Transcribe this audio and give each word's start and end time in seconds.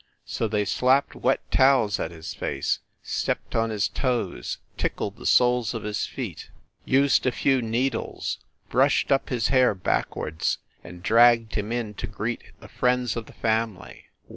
So 0.25 0.47
they 0.47 0.65
slapped 0.65 1.13
wet 1.13 1.41
towels 1.51 1.99
at 1.99 2.09
his 2.09 2.33
face, 2.33 2.79
stepped 3.03 3.55
on 3.55 3.69
his 3.69 3.87
toes, 3.87 4.57
tickled 4.75 5.17
the 5.17 5.27
soles 5.27 5.75
of 5.75 5.83
his 5.83 6.07
feet, 6.07 6.49
used 6.85 7.27
a 7.27 7.31
few 7.31 7.61
needles, 7.61 8.39
THE 8.71 8.77
LIARS 8.77 8.77
CLUB 8.77 8.81
81 8.81 8.81
brushed 8.81 9.11
up 9.11 9.29
his 9.29 9.47
hair 9.49 9.75
backwards, 9.75 10.57
and 10.83 11.03
dragged 11.03 11.53
him 11.53 11.71
in 11.71 11.93
to 11.93 12.07
greet 12.07 12.41
the 12.61 12.67
friends 12.67 13.15
of 13.15 13.27
the 13.27 13.33
family. 13.33 14.05